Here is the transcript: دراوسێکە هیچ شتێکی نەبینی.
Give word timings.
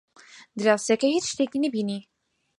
دراوسێکە 0.59 1.07
هیچ 1.15 1.25
شتێکی 1.31 1.59
نەبینی. 1.63 1.99